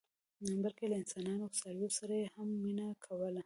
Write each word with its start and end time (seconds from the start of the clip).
بلکې 0.63 0.85
له 0.91 0.95
انسانانو 1.01 1.43
او 1.45 1.53
څارویو 1.57 1.95
سره 1.99 2.13
یې 2.21 2.27
هم 2.35 2.47
مینه 2.63 2.87
کوله. 3.05 3.39